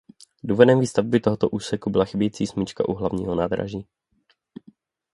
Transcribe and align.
Důvodem 0.43 0.79
výstavby 0.79 1.19
tohoto 1.19 1.49
úseku 1.49 1.89
byla 1.89 2.05
chybějící 2.05 2.47
smyčka 2.47 2.89
u 2.89 2.93
hlavního 2.93 3.35
nádraží. 3.35 3.87